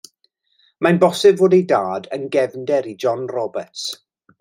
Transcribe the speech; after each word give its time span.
Mae'n 0.87 1.01
bosib 1.03 1.37
fod 1.43 1.57
ei 1.59 1.67
dad 1.73 2.09
yn 2.19 2.27
gefnder 2.39 2.91
i 2.95 2.99
John 3.05 3.31
Roberts. 3.39 3.89